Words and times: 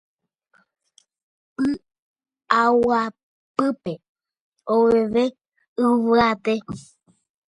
py'aguapýpe 1.55 3.93
oveve 4.75 5.25
yvate 5.85 6.53